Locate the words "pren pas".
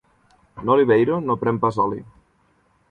1.45-1.81